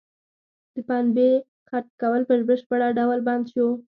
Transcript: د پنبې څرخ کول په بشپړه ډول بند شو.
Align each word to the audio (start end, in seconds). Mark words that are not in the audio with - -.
د 0.73 0.75
پنبې 0.87 1.31
څرخ 1.67 1.87
کول 2.01 2.21
په 2.29 2.33
بشپړه 2.49 2.87
ډول 2.97 3.19
بند 3.27 3.45
شو. 3.53 3.67